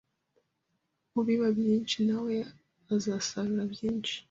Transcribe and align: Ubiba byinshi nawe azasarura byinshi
Ubiba 1.19 1.47
byinshi 1.57 1.97
nawe 2.07 2.35
azasarura 2.95 3.63
byinshi 3.73 4.15